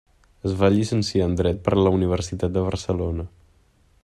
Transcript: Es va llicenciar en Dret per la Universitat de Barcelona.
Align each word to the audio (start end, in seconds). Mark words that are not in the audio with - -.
Es 0.51 0.55
va 0.61 0.69
llicenciar 0.75 1.27
en 1.31 1.37
Dret 1.41 1.61
per 1.69 1.75
la 1.83 1.93
Universitat 2.01 2.57
de 2.57 2.65
Barcelona. 2.71 3.31